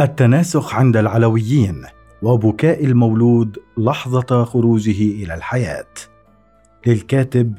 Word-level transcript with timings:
التناسخ 0.00 0.74
عند 0.74 0.96
العلويين 0.96 1.82
وبكاء 2.22 2.84
المولود 2.84 3.58
لحظة 3.78 4.44
خروجه 4.44 5.22
إلى 5.22 5.34
الحياة. 5.34 5.86
للكاتب 6.86 7.54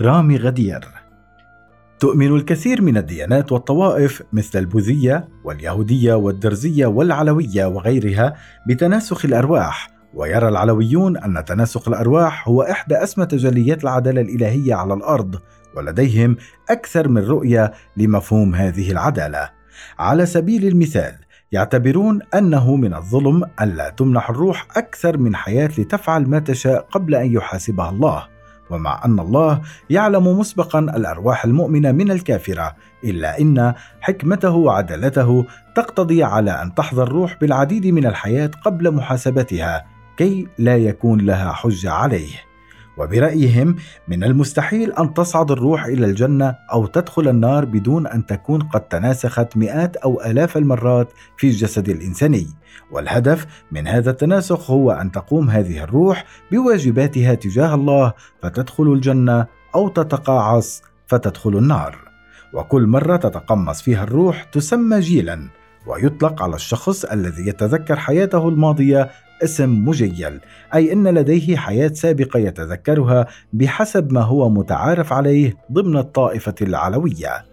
رامي 0.00 0.36
غدير. 0.36 0.88
تؤمن 2.00 2.36
الكثير 2.36 2.82
من 2.82 2.96
الديانات 2.96 3.52
والطوائف 3.52 4.22
مثل 4.32 4.58
البوذية 4.58 5.28
واليهودية 5.44 6.14
والدرزية 6.14 6.86
والعلوية 6.86 7.64
وغيرها 7.66 8.34
بتناسخ 8.68 9.24
الأرواح 9.24 9.90
ويرى 10.14 10.48
العلويون 10.48 11.16
أن 11.16 11.44
تناسخ 11.44 11.88
الأرواح 11.88 12.48
هو 12.48 12.62
إحدى 12.62 12.94
أسمى 12.94 13.26
تجليات 13.26 13.82
العدالة 13.84 14.20
الإلهية 14.20 14.74
على 14.74 14.94
الأرض 14.94 15.40
ولديهم 15.76 16.36
أكثر 16.70 17.08
من 17.08 17.24
رؤية 17.24 17.72
لمفهوم 17.96 18.54
هذه 18.54 18.90
العدالة. 18.90 19.50
على 19.98 20.26
سبيل 20.26 20.66
المثال 20.66 21.14
يعتبرون 21.52 22.20
أنه 22.34 22.76
من 22.76 22.94
الظلم 22.94 23.44
ألا 23.60 23.90
تمنح 23.90 24.30
الروح 24.30 24.66
أكثر 24.76 25.18
من 25.18 25.36
حياة 25.36 25.70
لتفعل 25.78 26.28
ما 26.28 26.38
تشاء 26.38 26.86
قبل 26.90 27.14
أن 27.14 27.32
يحاسبها 27.32 27.90
الله 27.90 28.26
ومع 28.70 29.04
أن 29.04 29.20
الله 29.20 29.60
يعلم 29.90 30.38
مسبقا 30.38 30.78
الأرواح 30.78 31.44
المؤمنة 31.44 31.92
من 31.92 32.10
الكافرة 32.10 32.76
إلا 33.04 33.40
إن 33.40 33.74
حكمته 34.00 34.50
وعدالته 34.50 35.46
تقتضي 35.76 36.24
على 36.24 36.50
أن 36.50 36.74
تحظى 36.74 37.02
الروح 37.02 37.36
بالعديد 37.40 37.86
من 37.86 38.06
الحياة 38.06 38.50
قبل 38.64 38.94
محاسبتها 38.94 39.84
كي 40.16 40.48
لا 40.58 40.76
يكون 40.76 41.20
لها 41.20 41.52
حجة 41.52 41.90
عليه. 41.90 42.51
وبرأيهم 42.98 43.76
من 44.08 44.24
المستحيل 44.24 44.92
أن 44.92 45.14
تصعد 45.14 45.50
الروح 45.50 45.84
إلى 45.84 46.06
الجنة 46.06 46.54
أو 46.72 46.86
تدخل 46.86 47.28
النار 47.28 47.64
بدون 47.64 48.06
أن 48.06 48.26
تكون 48.26 48.62
قد 48.62 48.80
تناسخت 48.80 49.56
مئات 49.56 49.96
أو 49.96 50.20
آلاف 50.20 50.56
المرات 50.56 51.12
في 51.36 51.46
الجسد 51.46 51.88
الإنساني. 51.88 52.46
والهدف 52.90 53.46
من 53.72 53.88
هذا 53.88 54.10
التناسخ 54.10 54.70
هو 54.70 54.90
أن 54.90 55.12
تقوم 55.12 55.50
هذه 55.50 55.84
الروح 55.84 56.24
بواجباتها 56.52 57.34
تجاه 57.34 57.74
الله 57.74 58.12
فتدخل 58.42 58.92
الجنة 58.92 59.46
أو 59.74 59.88
تتقاعس 59.88 60.82
فتدخل 61.06 61.56
النار. 61.56 61.98
وكل 62.52 62.86
مرة 62.86 63.16
تتقمص 63.16 63.82
فيها 63.82 64.04
الروح 64.04 64.44
تسمى 64.44 65.00
جيلا 65.00 65.48
ويطلق 65.86 66.42
على 66.42 66.54
الشخص 66.54 67.04
الذي 67.04 67.48
يتذكر 67.48 67.96
حياته 67.96 68.48
الماضية 68.48 69.10
اسم 69.44 69.88
مجيل 69.88 70.40
أي 70.74 70.92
إن 70.92 71.08
لديه 71.08 71.56
حياة 71.56 71.88
سابقة 71.88 72.38
يتذكرها 72.38 73.26
بحسب 73.52 74.12
ما 74.12 74.20
هو 74.20 74.50
متعارف 74.50 75.12
عليه 75.12 75.54
ضمن 75.72 75.96
الطائفة 75.96 76.54
العلوية. 76.62 77.44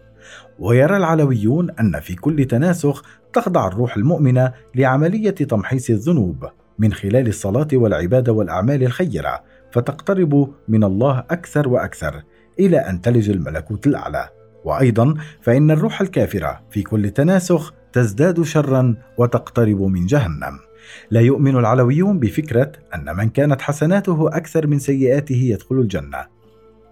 ويرى 0.60 0.98
العلويون 0.98 1.70
أن 1.72 2.00
في 2.00 2.16
كل 2.16 2.45
تناسخ 2.45 3.04
تخضع 3.34 3.67
الروح 3.67 3.98
المؤمنة 3.98 4.54
لعملية 4.76 5.30
تمحيص 5.30 5.90
الذنوب 5.90 6.45
من 6.80 6.94
خلال 6.94 7.28
الصلاة 7.28 7.67
والعبادة 7.73 8.34
والأعمال 8.34 8.84
الخيرة 8.84 9.44
فتقترب 9.72 10.54
من 10.67 10.84
الله 10.84 11.20
أكثر 11.20 11.70
وأكثر 11.70 12.23
إلى 12.60 12.78
أن 12.78 13.02
تلج 13.02 13.30
الملكوت 13.30 13.88
الأعلى. 13.88 14.30
وأيضا 14.66 15.14
فإن 15.42 15.72
الروح 15.72 16.02
الكافرة 16.02 16.62
في 16.72 16.84
كل 16.84 17.10
تناسخ 17.10 17.73
تزداد 17.94 18.42
شرا 18.42 18.95
وتقترب 19.17 19.82
من 19.82 20.06
جهنم. 20.06 20.69
لا 21.11 21.22
يؤمن 21.22 21.58
العلويون 21.58 22.19
بفكرة 22.19 22.72
أن 22.95 23.16
من 23.17 23.30
كانت 23.30 23.61
حسناته 23.61 24.27
أكثر 24.38 24.67
من 24.67 24.80
سيئاته 24.80 25.36
يدخل 25.36 25.76
الجنة 25.76 26.26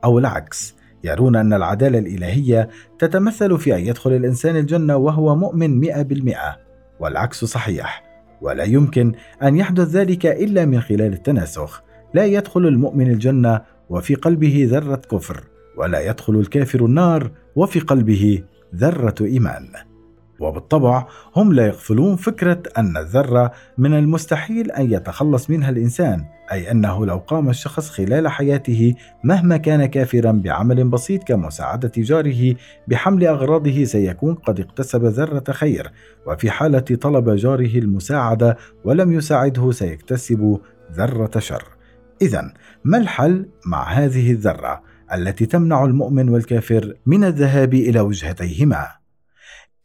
أو 0.04 0.20
العكس 0.20 0.76
يرون 1.04 1.36
أن 1.36 1.54
العدالة 1.54 2.00
الإلهية 2.00 2.70
تتمثل 3.00 3.58
في 3.58 3.76
أن 3.76 3.80
يدخل 3.80 4.14
الإنسان 4.14 4.56
الجنة 4.56 4.98
وهو 4.98 5.36
مؤمن 5.36 5.80
مئة 5.80 6.02
بالمئة 6.02 6.58
والعكس 7.00 7.46
صحيح 7.46 8.04
ولا 8.42 8.64
يمكن 8.64 9.12
أن 9.44 9.58
يحدث 9.58 9.88
ذلك 9.88 10.26
إلا 10.26 10.66
من 10.66 10.82
خلال 10.82 11.14
التناسخ 11.14 11.84
لا 12.14 12.26
يدخل 12.26 12.68
المؤمن 12.68 13.12
الجنة 13.12 13.62
وفي 13.90 14.16
قلبه 14.16 14.68
ذرة 14.70 15.02
كفر 15.12 15.44
ولا 15.78 16.10
يدخل 16.10 16.36
الكافر 16.36 16.86
النار 16.86 17.32
وفي 17.56 17.80
قلبه 17.80 18.44
ذرة 18.76 19.16
إيمان. 19.22 19.68
وبالطبع 20.40 21.08
هم 21.36 21.54
لا 21.54 21.68
يغفلون 21.68 22.16
فكرة 22.16 22.64
أن 22.78 22.98
الذرة 22.98 23.52
من 23.78 23.94
المستحيل 23.94 24.72
أن 24.72 24.92
يتخلص 24.92 25.50
منها 25.50 25.70
الإنسان، 25.70 26.26
أي 26.52 26.72
أنه 26.72 27.06
لو 27.06 27.18
قام 27.18 27.50
الشخص 27.50 27.90
خلال 27.90 28.28
حياته 28.28 28.94
مهما 29.24 29.58
كان 29.58 29.86
كافرا 29.86 30.32
بعمل 30.32 30.90
بسيط 30.90 31.24
كمساعدة 31.24 31.92
جاره 31.98 32.56
بحمل 32.88 33.28
أغراضه 33.28 33.84
سيكون 33.84 34.36
قد 34.36 34.60
اكتسب 34.60 35.06
ذرة 35.06 35.52
خير، 35.52 35.92
وفي 36.28 36.52
حالة 36.52 36.80
طلب 36.80 37.30
جاره 37.30 37.78
المساعدة 37.78 38.58
ولم 38.86 39.12
يساعده 39.12 39.72
سيكتسب 39.72 40.60
ذرة 40.92 41.40
شر. 41.40 41.64
إذا 42.22 42.54
ما 42.84 42.98
الحل 42.98 43.50
مع 43.66 43.90
هذه 43.90 44.32
الذرة 44.32 44.82
التي 45.14 45.46
تمنع 45.46 45.86
المؤمن 45.86 46.30
والكافر 46.30 46.94
من 47.06 47.24
الذهاب 47.24 47.74
إلى 47.74 48.00
وجهتيهما؟ 48.00 48.88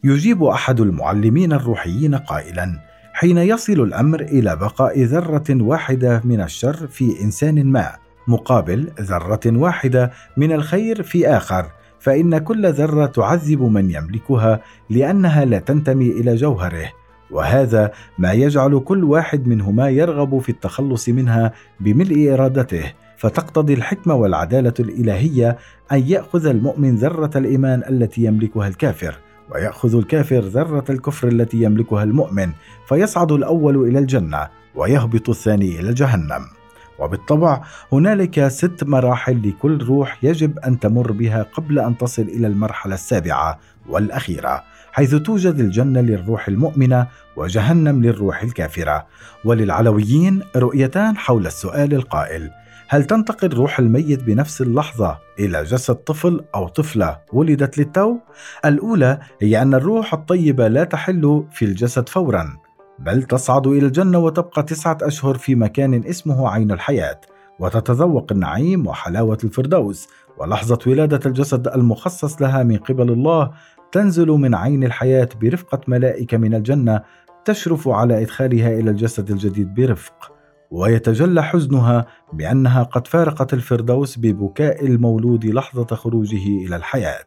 يجيب 0.05 0.45
أحد 0.45 0.81
المعلمين 0.81 1.53
الروحيين 1.53 2.15
قائلا 2.15 2.79
حين 3.13 3.39
يصل 3.39 3.73
الأمر 3.73 4.21
إلى 4.21 4.57
بقاء 4.57 5.03
ذرة 5.03 5.45
واحدة 5.51 6.21
من 6.25 6.41
الشر 6.41 6.87
في 6.87 7.23
إنسان 7.23 7.67
ما 7.67 7.93
مقابل 8.29 8.91
ذرة 9.01 9.41
واحدة 9.47 10.11
من 10.37 10.53
الخير 10.53 11.03
في 11.03 11.29
آخر. 11.29 11.67
فإن 11.99 12.39
كل 12.39 12.73
ذرة 12.73 13.07
تعذب 13.07 13.63
من 13.63 13.91
يملكها 13.91 14.61
لأنها 14.91 15.45
لا 15.45 15.59
تنتمي 15.59 16.11
إلى 16.11 16.35
جوهره. 16.35 16.91
وهذا 17.31 17.91
ما 18.19 18.33
يجعل 18.33 18.79
كل 18.79 19.05
واحد 19.05 19.47
منهما 19.47 19.89
يرغب 19.89 20.39
في 20.39 20.49
التخلص 20.49 21.09
منها 21.09 21.53
بملء 21.81 22.33
إرادته. 22.35 22.93
فتقتضي 23.17 23.75
الحكمة 23.75 24.15
والعدالة 24.15 24.75
الإلهية 24.81 25.59
أن 25.93 26.03
يأخذ 26.07 26.47
المؤمن 26.47 26.97
ذرة 26.97 27.31
الإيمان 27.37 27.83
التي 27.89 28.25
يملكها 28.25 28.69
الكافر. 28.69 29.19
ويأخذ 29.51 29.97
الكافر 29.97 30.41
ذرة 30.41 30.85
الكفر 30.91 31.29
التي 31.29 31.63
يملكها 31.63 32.03
المؤمن 32.03 32.53
فيصعد 32.89 33.33
الأول 33.33 33.89
إلى 33.89 33.99
الجنة 33.99 34.49
ويهبط 34.75 35.29
الثاني 35.29 35.81
إلى 35.81 35.93
جهنم. 35.95 36.43
وبالطبع 36.99 37.63
هنالك 37.93 38.49
ست 38.49 38.85
مراحل 38.85 39.49
لكل 39.49 39.85
روح 39.85 40.25
يجب 40.25 40.59
أن 40.59 40.81
تمر 40.81 41.13
بها 41.13 41.43
قبل 41.43 41.79
أن 41.79 41.99
تصل 41.99 42.23
إلى 42.23 42.47
المرحلة 42.47 42.95
السابعة 42.95 43.59
والأخيرة 43.89 44.63
حيث 44.93 45.15
توجد 45.15 45.61
الجنة 45.61 46.01
للروح 46.01 46.49
المؤمنة 46.49 47.07
وجهنم 47.37 48.03
للروح 48.03 48.43
الكافرة. 48.43 49.07
وللعلويين 49.45 50.43
رؤيتان 50.57 51.17
حول 51.17 51.47
السؤال 51.47 51.95
القائل 51.95 52.51
هل 52.93 53.05
تنتقل 53.05 53.49
روح 53.49 53.79
الميت 53.79 54.23
بنفس 54.23 54.63
اللحظة 54.63 55.19
إلى 55.39 55.63
جسد 55.63 55.95
طفل 55.95 56.45
أو 56.55 56.69
طفلة 56.69 57.19
ولدت 57.33 57.79
للتو؟ 57.79 58.19
الأولى 58.65 59.19
هي 59.43 59.63
أن 59.63 59.75
الروح 59.75 60.15
الطيبة 60.15 60.69
لا 60.69 60.85
تحل 60.85 61.45
في 61.53 61.65
الجسد 61.65 62.09
فورا 62.09 62.57
بل 62.99 63.23
تصعد 63.23 63.67
إلى 63.67 63.87
الجنة 63.87 64.19
وتبقى 64.19 64.63
تسعة 64.63 64.99
أشهر 65.03 65.35
في 65.35 65.55
مكان 65.55 66.05
اسمه 66.05 66.49
عين 66.49 66.71
الحياة 66.71 67.21
وتتذوق 67.59 68.33
النعيم 68.33 68.87
وحلاوة 68.87 69.39
الفردوس 69.45 70.09
ولحظة 70.39 70.79
ولادة 70.87 71.21
الجسد 71.27 71.69
المخصص 71.69 72.43
لها 72.43 72.63
من 72.63 72.77
قبل 72.77 73.11
الله 73.11 73.51
تنزل 73.93 74.29
من 74.29 74.55
عين 74.55 74.85
الحياة 74.85 75.29
برفقة 75.41 75.81
ملائكة 75.89 76.37
من 76.37 76.55
الجنة 76.55 77.03
تشرف 77.45 77.89
على 77.89 78.23
إدخالها 78.23 78.69
إلى 78.79 78.91
الجسد 78.91 79.31
الجديد 79.31 79.75
برفق 79.75 80.32
ويتجلى 80.73 81.43
حزنها 81.43 82.07
بأنها 82.33 82.83
قد 82.83 83.07
فارقت 83.07 83.55
الفردوس 83.55 84.19
ببكاء 84.19 84.87
المولود 84.87 85.45
لحظة 85.45 85.97
خروجه 85.97 86.67
إلى 86.67 86.77
الحياة. 86.77 87.25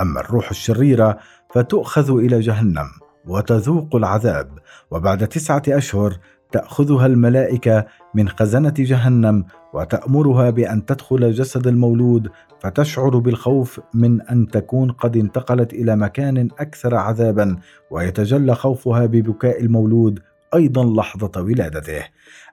أما 0.00 0.20
الروح 0.20 0.50
الشريرة 0.50 1.18
فتؤخذ 1.54 2.10
إلى 2.10 2.40
جهنم 2.40 2.86
وتذوق 3.26 3.96
العذاب 3.96 4.58
وبعد 4.90 5.28
تسعة 5.28 5.62
أشهر 5.68 6.16
تأخذها 6.52 7.06
الملائكة 7.06 7.86
من 8.14 8.28
خزنة 8.28 8.74
جهنم 8.78 9.44
وتأمرها 9.74 10.50
بأن 10.50 10.86
تدخل 10.86 11.32
جسد 11.32 11.66
المولود 11.66 12.28
فتشعر 12.60 13.18
بالخوف 13.18 13.80
من 13.94 14.22
أن 14.22 14.46
تكون 14.46 14.90
قد 14.90 15.16
انتقلت 15.16 15.72
إلى 15.72 15.96
مكان 15.96 16.48
أكثر 16.58 16.94
عذابا 16.94 17.56
ويتجلى 17.90 18.54
خوفها 18.54 19.06
ببكاء 19.06 19.60
المولود 19.60 20.20
أيضا 20.54 21.00
لحظة 21.00 21.42
ولادته 21.42 22.04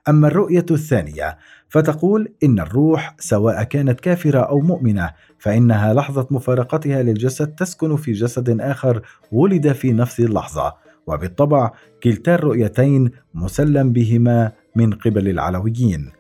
أما 0.10 0.28
الرؤية 0.28 0.66
الثانية 0.72 1.38
فتقول 1.70 2.34
إن 2.44 2.60
الروح 2.60 3.16
سواء 3.20 3.64
كانت 3.64 4.00
كافرة 4.00 4.40
أو 4.40 4.60
مؤمنة 4.60 5.12
فإنها 5.40 5.94
لحظة 5.94 6.28
مفارقتها 6.32 7.04
للجسد 7.04 7.48
تسكن 7.56 7.96
في 7.96 8.12
جسد 8.12 8.62
آخر 8.62 9.02
ولد 9.32 9.72
في 9.72 9.94
نفس 9.94 10.20
اللحظة. 10.20 10.74
وبالطبع 11.08 11.72
كلتا 12.04 12.36
الرؤيتين 12.36 13.12
مسلم 13.34 13.94
بهما 13.94 14.52
من 14.76 14.94
قبل 14.94 15.28
العلويين. 15.28 16.12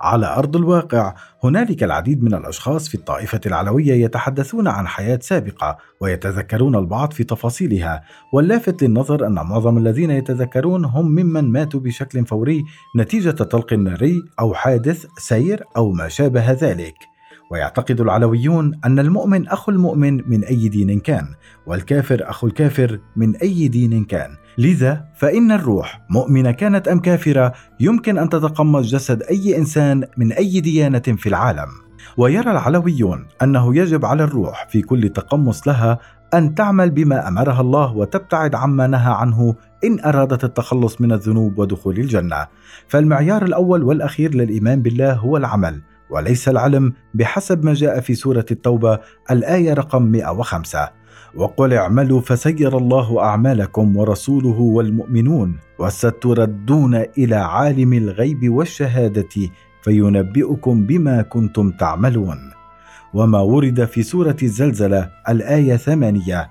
على 0.00 0.26
أرض 0.26 0.56
الواقع. 0.56 1.14
هنالك 1.44 1.82
العديد 1.82 2.22
من 2.22 2.34
الأشخاص 2.34 2.88
في 2.88 2.94
الطائفة 2.94 3.40
العلوية 3.46 4.04
يتحدثون 4.04 4.68
عن 4.68 4.86
حياة 4.86 5.18
سابقة 5.22 5.78
ويتذكرون 6.00 6.76
البعض 6.76 7.12
في 7.12 7.24
تفاصيلها. 7.24 8.02
واللافت 8.32 8.82
للنظر 8.82 9.26
أن 9.26 9.34
معظم 9.34 9.78
الذين 9.78 10.10
يتذكرون 10.10 10.84
هم 10.84 11.06
ممن 11.06 11.52
ماتوا 11.52 11.80
بشكل 11.80 12.26
فوري 12.26 12.64
نتيجة 12.96 13.30
طلق 13.30 13.72
ناري 13.72 14.22
أو 14.40 14.54
حادث 14.54 15.06
سير 15.18 15.64
أو 15.76 15.92
ما 15.92 16.08
شابه 16.08 16.52
ذلك. 16.52 17.17
ويعتقد 17.50 18.00
العلويون 18.00 18.80
أن 18.84 18.98
المؤمن 18.98 19.48
أخو 19.48 19.72
المؤمن 19.72 20.30
من 20.30 20.44
أي 20.44 20.68
دين 20.68 21.00
كان 21.00 21.26
والكافر 21.66 22.30
أخو 22.30 22.46
الكافر 22.46 23.00
من 23.16 23.36
أي 23.36 23.68
دين 23.68 24.04
كان. 24.04 24.30
لذا 24.58 25.04
فإن 25.16 25.52
الروح 25.52 26.00
مؤمنة 26.10 26.50
كانت 26.50 26.88
أم 26.88 27.00
كافرة 27.00 27.52
يمكن 27.80 28.18
أن 28.18 28.28
تتقمص 28.28 28.86
جسد 28.86 29.22
أي 29.22 29.58
إنسان 29.58 30.04
من 30.16 30.32
أي 30.32 30.60
ديانة 30.60 30.98
في 30.98 31.28
العالم. 31.28 31.68
ويرى 32.16 32.50
العلويون 32.50 33.26
أنه 33.42 33.76
يجب 33.76 34.04
على 34.04 34.24
الروح 34.24 34.68
في 34.70 34.82
كل 34.82 35.08
تقمص 35.08 35.68
لها 35.68 35.98
أن 36.34 36.54
تعمل 36.54 36.90
بما 36.90 37.28
أمرها 37.28 37.60
الله 37.60 37.96
وتبتعد 37.96 38.54
عما 38.54 38.86
نهى 38.86 39.12
عنه 39.12 39.54
إن 39.84 40.00
أرادت 40.00 40.44
التخلص 40.44 41.00
من 41.00 41.12
الذنوب 41.12 41.58
ودخول 41.58 41.98
الجنة. 41.98 42.46
فالمعيار 42.88 43.44
الأول 43.44 43.82
والأخير 43.82 44.34
للإيمان 44.34 44.82
بالله 44.82 45.12
هو 45.12 45.36
العمل. 45.36 45.82
وليس 46.10 46.48
العلم 46.48 46.92
بحسب 47.14 47.64
ما 47.64 47.74
جاء 47.74 48.00
في 48.00 48.14
سورة 48.14 48.46
التوبة 48.50 48.98
الآية 49.30 49.74
رقم 49.74 50.02
105 50.02 50.90
وقل 51.34 51.74
اعملوا 51.74 52.20
فسير 52.20 52.78
الله 52.78 53.22
أعمالكم 53.24 53.96
ورسوله 53.96 54.60
والمؤمنون 54.60 55.58
وستردون 55.78 56.94
إلى 56.94 57.36
عالم 57.36 57.92
الغيب 57.92 58.52
والشهادة 58.52 59.50
فينبئكم 59.82 60.86
بما 60.86 61.22
كنتم 61.22 61.70
تعملون. 61.70 62.38
وما 63.14 63.40
ورد 63.40 63.84
في 63.84 64.02
سورة 64.02 64.36
الزلزلة 64.42 65.10
الآية 65.28 65.76
ثمانية. 65.76 66.50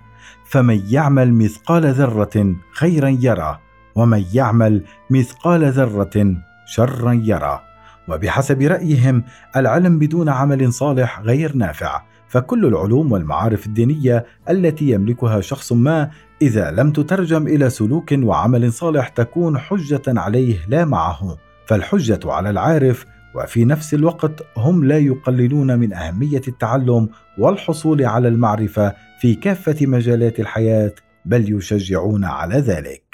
فمن 0.49 0.81
يعمل 0.89 1.33
مثقال 1.33 1.85
ذرة 1.85 2.55
خيرا 2.73 3.17
يرى 3.21 3.59
ومن 3.95 4.25
يعمل 4.33 4.83
مثقال 5.09 5.71
ذرة 5.71 6.35
شرا 6.65 7.13
يرى. 7.13 7.66
وبحسب 8.07 8.61
رأيهم 8.61 9.23
العلم 9.55 9.99
بدون 9.99 10.29
عمل 10.29 10.73
صالح 10.73 11.21
غير 11.21 11.55
نافع. 11.55 12.01
فكل 12.27 12.65
العلوم 12.65 13.11
والمعارف 13.11 13.65
الدينية 13.65 14.25
التي 14.49 14.89
يملكها 14.89 15.41
شخص 15.41 15.71
ما 15.71 16.09
إذا 16.41 16.71
لم 16.71 16.91
تترجم 16.91 17.47
إلى 17.47 17.69
سلوك 17.69 18.11
وعمل 18.11 18.73
صالح 18.73 19.07
تكون 19.07 19.57
حجة 19.57 20.01
عليه 20.07 20.57
لا 20.67 20.85
معه. 20.85 21.37
فالحجة 21.65 22.19
على 22.25 22.49
العارف 22.49 23.05
وفي 23.35 23.65
نفس 23.65 23.93
الوقت 23.93 24.43
هم 24.57 24.85
لا 24.85 24.97
يقللون 24.97 25.79
من 25.79 25.93
أهمية 25.93 26.41
التعلم 26.47 27.09
والحصول 27.37 28.05
على 28.05 28.27
المعرفة 28.27 28.93
في 29.19 29.35
كافة 29.35 29.85
مجالات 29.85 30.39
الحياة 30.39 30.93
بل 31.25 31.53
يشجعون 31.57 32.25
على 32.25 32.55
ذلك. 32.55 33.06